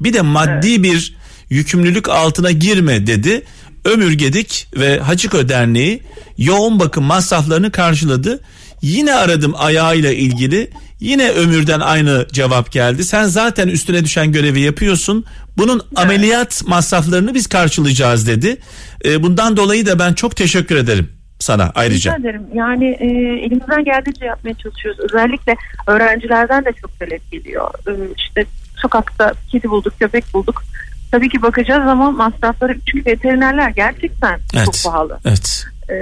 [0.00, 1.16] Bir de maddi bir
[1.50, 3.42] yükümlülük altına girme dedi.
[3.84, 6.02] Ömür Gedik ve Hacıko Derneği
[6.38, 8.40] yoğun bakım masraflarını karşıladı.
[8.82, 10.70] Yine aradım ayağıyla ilgili.
[11.02, 13.04] Yine Ömür'den aynı cevap geldi.
[13.04, 15.24] Sen zaten üstüne düşen görevi yapıyorsun.
[15.56, 18.56] Bunun ameliyat masraflarını biz karşılayacağız dedi.
[19.04, 22.10] Ee, bundan dolayı da ben çok teşekkür ederim sana ayrıca.
[22.16, 22.42] Rica ederim.
[22.54, 23.06] Yani e,
[23.46, 25.00] elimizden geldiğince yapmaya çalışıyoruz.
[25.00, 27.70] Özellikle öğrencilerden de çok talep geliyor.
[27.88, 28.44] E, işte
[28.76, 30.62] sokakta kedi bulduk, köpek bulduk.
[31.10, 34.64] Tabii ki bakacağız ama masrafları çünkü veterinerler gerçekten Evet.
[34.64, 35.18] çok pahalı.
[35.24, 35.64] Evet.
[35.90, 35.94] E,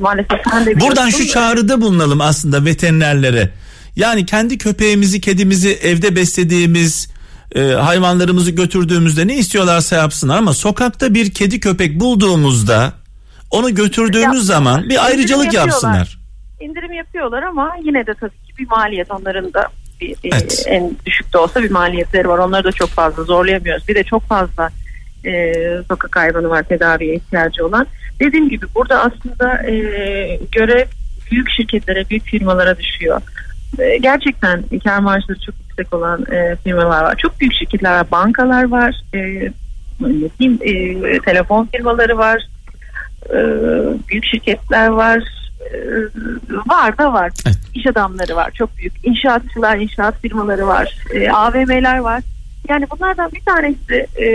[0.00, 3.50] maalesef sen de Buradan şu çağrıda bulunalım aslında veterinerlere.
[3.96, 7.12] Yani kendi köpeğimizi, kedimizi evde beslediğimiz
[7.54, 12.92] e, hayvanlarımızı götürdüğümüzde ne istiyorlarsa yapsınlar ama sokakta bir kedi köpek bulduğumuzda
[13.50, 16.18] onu götürdüğümüz Yap- zaman bir ayrıcalık yapsınlar.
[16.60, 19.68] İndirim yapıyorlar ama yine de tabii ki bir maliyet onların da
[20.00, 20.64] bir, e, Evet.
[20.66, 22.38] en düşük de olsa bir maliyetleri var.
[22.38, 23.88] Onları da çok fazla zorlayamıyoruz.
[23.88, 24.70] Bir de çok fazla
[25.26, 25.52] e,
[25.88, 27.86] sokak hayvanı var tedaviye ihtiyacı olan.
[28.20, 29.74] Dediğim gibi burada aslında e,
[30.52, 30.86] görev
[31.30, 33.20] büyük şirketlere, büyük firmalara düşüyor.
[33.78, 37.16] E, gerçekten kar marjları çok yüksek olan e, firmalar var.
[37.16, 39.18] Çok büyük şirketler var, bankalar var, e,
[40.00, 40.58] ne diyeyim,
[41.06, 42.48] e, telefon firmaları var,
[43.30, 43.38] e,
[44.08, 45.18] büyük şirketler var,
[45.60, 45.76] e,
[46.66, 47.32] var da var.
[47.46, 47.58] Evet.
[47.74, 48.92] İş adamları var, çok büyük.
[49.02, 52.22] İnşaatçılar, inşaat firmaları var, e, AVM'ler var.
[52.68, 54.28] Yani bunlardan bir tanesi e,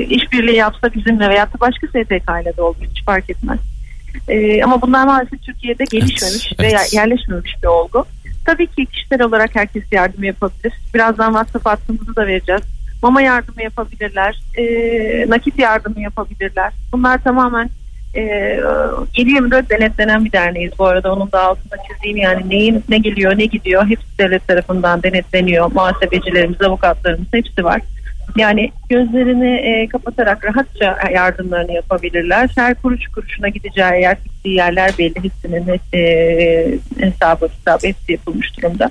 [0.00, 3.58] işbirliği yapsa bizimle veyahut da başka STK ile de olur hiç fark etmez.
[4.28, 6.92] E, ama bunlar maalesef Türkiye'de gelişmemiş Evet, veya evet.
[6.92, 8.06] yerleşmemiş bir olgu.
[8.44, 10.72] Tabii ki kişisel olarak herkes yardım yapabilir.
[10.94, 12.62] Birazdan WhatsApp hattımızı da vereceğiz.
[13.02, 14.64] Mama yardımı yapabilirler, e,
[15.30, 16.72] nakit yardımı yapabilirler.
[16.92, 17.70] Bunlar tamamen
[18.14, 18.20] e,
[19.14, 23.44] 7-24 denetlenen bir derneğiz bu arada onun da altında çizeyim yani neyin ne geliyor ne
[23.44, 27.80] gidiyor hepsi devlet tarafından denetleniyor muhasebecilerimiz avukatlarımız hepsi var
[28.36, 35.24] yani gözlerini e, kapatarak rahatça yardımlarını yapabilirler her kuruş kuruşuna gideceği yer gittiği yerler belli
[35.24, 35.98] hepsinin e,
[37.00, 38.90] hesabı kitabı hepsi yapılmış durumda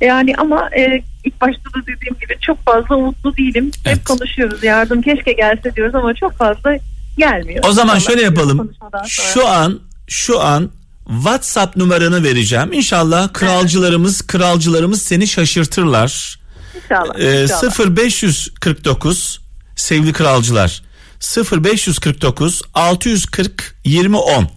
[0.00, 3.96] yani ama e, ilk başta da dediğim gibi çok fazla umutlu değilim Evet.
[3.96, 6.76] hep konuşuyoruz yardım keşke gelse diyoruz ama çok fazla
[7.18, 7.64] gelmiyor.
[7.68, 8.72] O zaman İnşallah şöyle yapalım.
[9.06, 10.70] Şu an şu an
[11.06, 12.72] WhatsApp numaranı vereceğim.
[12.72, 16.41] İnşallah kralcılarımız kralcılarımız seni şaşırtırlar.
[16.74, 17.18] İnşallah.
[17.18, 17.96] Ee, inşallah.
[17.96, 19.40] 0549
[19.76, 20.82] sevgili kralcılar
[21.20, 24.48] 0549 640 2010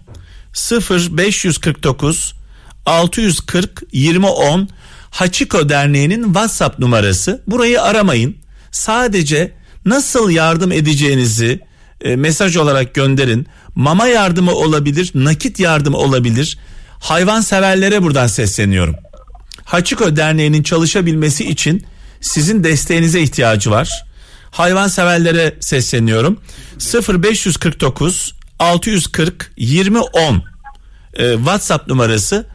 [0.70, 2.34] 0549
[2.86, 4.68] 640 2010
[5.10, 7.42] Hachiko Derneği'nin WhatsApp numarası.
[7.46, 8.36] Burayı aramayın.
[8.70, 9.52] Sadece
[9.84, 11.60] nasıl yardım edeceğinizi
[12.00, 13.46] e, mesaj olarak gönderin.
[13.74, 16.58] Mama yardımı olabilir, nakit yardımı olabilir.
[16.98, 18.96] Hayvan severlere buradan sesleniyorum.
[19.64, 21.86] Hachiko Derneği'nin çalışabilmesi için
[22.20, 24.06] sizin desteğinize ihtiyacı var.
[24.50, 26.40] Hayvanseverlere sesleniyorum.
[27.22, 30.42] 0549 640 2010
[31.14, 32.46] e, WhatsApp numarası.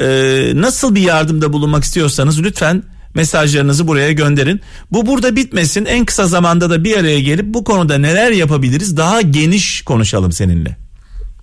[0.00, 0.06] E,
[0.54, 2.82] nasıl bir yardımda bulunmak istiyorsanız lütfen
[3.14, 4.60] mesajlarınızı buraya gönderin.
[4.92, 5.84] Bu burada bitmesin.
[5.84, 10.76] En kısa zamanda da bir araya gelip bu konuda neler yapabiliriz daha geniş konuşalım seninle.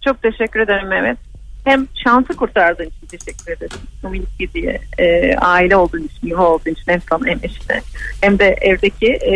[0.06, 1.33] Çok teşekkür ederim Mehmet.
[1.64, 3.78] Hem şansı kurtardığın için teşekkür ederim.
[4.04, 7.82] Bu minik kediye, e, aile olduğun için, yuva olduğun için hem sana hem eşine.
[8.22, 9.34] Hem de evdeki e,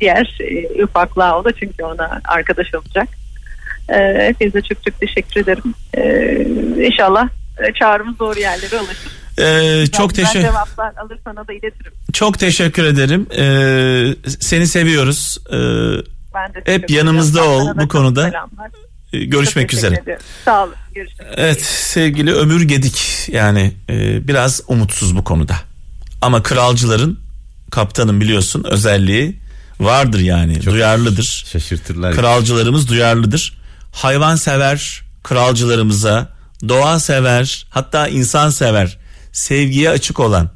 [0.00, 3.08] diğer e, ufaklığa o da çünkü ona arkadaş olacak.
[3.88, 5.74] E, hepinize çok çok teşekkür ederim.
[5.96, 7.28] E, inşallah
[7.68, 9.12] e, çağrımız doğru yerlere ulaşır.
[9.38, 11.92] E, çok teşekkür cevaplar alır sana da iletirim.
[12.12, 13.26] çok teşekkür ederim.
[13.38, 13.44] E,
[14.40, 15.38] seni seviyoruz.
[15.52, 15.56] E,
[16.34, 18.30] Ben de Hep yanımızda ol bu konuda.
[18.30, 18.70] selamlar.
[19.12, 19.94] E, görüşmek Çok üzere.
[20.02, 20.24] ediyorum.
[20.44, 20.74] Sağ olun.
[20.94, 21.40] Görüşmek üzere.
[21.46, 25.56] Evet sevgili Ömür Gedik yani e, biraz umutsuz bu konuda.
[26.22, 27.18] Ama kralcıların
[27.70, 29.38] kaptanın biliyorsun özelliği
[29.80, 31.44] vardır yani duyarlıdır.
[31.52, 32.14] Şaşırtırlar.
[32.14, 33.58] Kralcılarımız duyarlıdır.
[33.92, 36.28] Hayvan sever kralcılarımıza,
[36.68, 38.98] doğa sever, hatta insan sever,
[39.32, 40.50] sevgiye açık olan.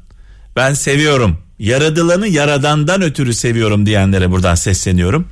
[0.55, 1.37] Ben seviyorum.
[1.59, 5.27] Yaradılanı yaradandan ötürü seviyorum diyenlere buradan sesleniyorum.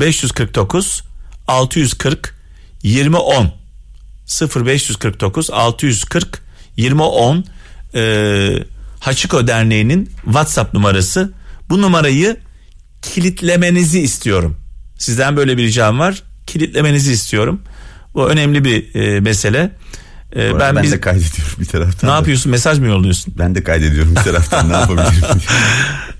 [0.00, 1.02] 0549
[1.48, 2.34] 640
[2.82, 3.52] 2010
[4.66, 6.42] 0549 640
[6.76, 7.44] 2010
[7.94, 8.52] e,
[9.00, 11.32] Hachiko Derneği'nin WhatsApp numarası.
[11.68, 12.36] Bu numarayı
[13.02, 14.56] kilitlemenizi istiyorum.
[14.98, 16.22] Sizden böyle bir ricam var.
[16.46, 17.62] Kilitlemenizi istiyorum.
[18.14, 19.76] Bu önemli bir e, mesele.
[20.36, 22.10] E, ben ben biz, de kaydediyorum bir taraftan.
[22.10, 22.16] ne da.
[22.16, 22.50] yapıyorsun?
[22.52, 23.34] Mesaj mı yolluyorsun?
[23.38, 25.40] Ben de kaydediyorum bir taraftan ne yapabilirim?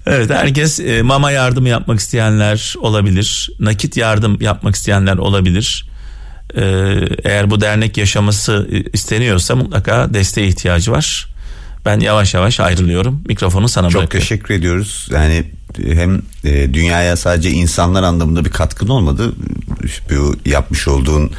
[0.06, 3.50] Evet herkes e, mama yardımı yapmak isteyenler olabilir.
[3.60, 5.88] Nakit yardım yapmak isteyenler olabilir.
[6.56, 6.62] E,
[7.24, 11.26] eğer bu dernek yaşaması e, isteniyorsa mutlaka desteğe ihtiyacı var.
[11.84, 13.22] Ben yavaş yavaş ayrılıyorum.
[13.28, 14.28] Mikrofonu sana Çok bırakıyorum.
[14.28, 15.08] teşekkür ediyoruz.
[15.12, 15.44] Yani
[15.76, 16.22] hem
[16.72, 19.32] dünyaya sadece insanlar anlamında bir katkın olmadı.
[20.10, 21.30] Bu yapmış olduğun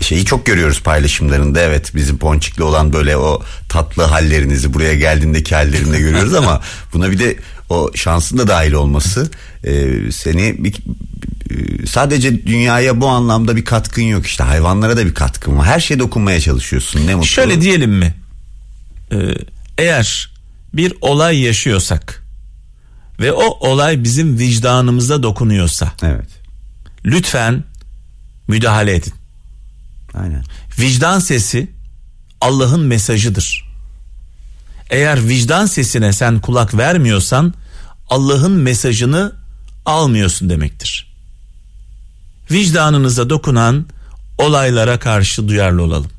[0.00, 1.60] şeyi çok görüyoruz paylaşımlarında.
[1.60, 6.60] Evet bizim Ponçik'le olan böyle o tatlı hallerinizi buraya geldiğindeki hallerini de görüyoruz ama
[6.92, 7.36] buna bir de
[7.70, 9.30] o şansın da dahil olması
[9.64, 10.74] e, seni bir,
[11.50, 15.66] e, sadece dünyaya bu anlamda bir katkın yok işte hayvanlara da bir katkın var.
[15.66, 17.06] Her şeye dokunmaya çalışıyorsun.
[17.06, 17.28] Ne mutlu.
[17.28, 18.14] Şöyle diyelim mi?
[19.12, 19.16] Ee,
[19.78, 20.30] eğer
[20.74, 22.24] bir olay yaşıyorsak
[23.20, 26.28] ve o olay bizim vicdanımıza dokunuyorsa Evet.
[27.04, 27.64] lütfen
[28.48, 29.12] müdahale edin.
[30.18, 30.44] Aynen.
[30.78, 31.70] Vicdan sesi
[32.40, 33.64] Allah'ın mesajıdır.
[34.90, 37.54] Eğer vicdan sesine sen kulak vermiyorsan
[38.10, 39.32] Allah'ın mesajını
[39.86, 41.14] almıyorsun demektir.
[42.50, 43.86] Vicdanınıza dokunan
[44.38, 46.10] olaylara karşı duyarlı olalım.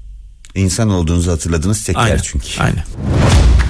[0.56, 2.20] İnsan olduğunuzu hatırladığınız tek Aynen.
[2.24, 2.48] çünkü.
[2.60, 2.84] Aynen.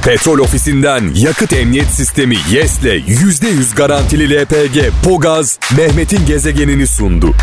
[0.04, 7.34] Petrol ofisinden yakıt emniyet sistemi YES'le %100 garantili LPG Pogaz Mehmet'in gezegenini sundu.